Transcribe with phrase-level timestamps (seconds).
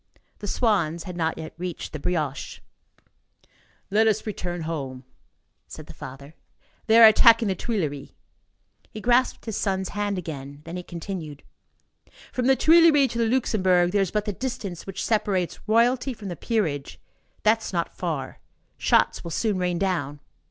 [0.39, 2.59] The swans had not yet reached the brioche.
[3.91, 5.03] "Let us return home,"
[5.67, 6.33] said the father,
[6.87, 8.09] "they are attacking the Tuileries."
[8.89, 10.61] He grasped his son's hand again.
[10.65, 11.43] Then he continued:
[12.31, 16.29] "From the Tuileries to the Luxembourg, there is but the distance which separates Royalty from
[16.29, 16.99] the peerage;
[17.43, 18.39] that is not far.
[18.79, 20.19] Shots will soon rain down."